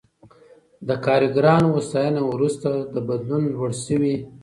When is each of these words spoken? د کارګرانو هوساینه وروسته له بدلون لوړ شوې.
د 0.87 0.89
کارګرانو 1.05 1.67
هوساینه 1.75 2.21
وروسته 2.31 2.65
له 2.93 3.01
بدلون 3.09 3.43
لوړ 3.53 3.71
شوې. 3.85 4.15